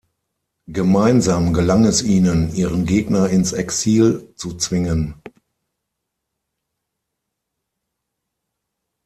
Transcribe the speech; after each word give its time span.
Gemeinsam 0.65 1.53
gelang 1.53 1.85
es 1.85 2.01
ihnen, 2.01 2.51
ihren 2.55 2.87
Gegner 2.87 3.29
ins 3.29 3.53
Exil 3.53 4.33
zu 4.33 4.57
zwingen. 4.57 5.21